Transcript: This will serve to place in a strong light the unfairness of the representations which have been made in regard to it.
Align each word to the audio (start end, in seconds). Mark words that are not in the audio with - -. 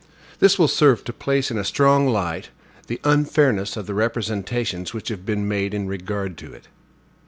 This 0.39 0.57
will 0.57 0.67
serve 0.67 1.03
to 1.03 1.13
place 1.13 1.51
in 1.51 1.59
a 1.59 1.63
strong 1.63 2.07
light 2.07 2.49
the 2.87 2.99
unfairness 3.03 3.77
of 3.77 3.85
the 3.85 3.93
representations 3.93 4.95
which 4.95 5.09
have 5.09 5.27
been 5.27 5.47
made 5.47 5.75
in 5.75 5.85
regard 5.87 6.39
to 6.39 6.51
it. 6.51 6.67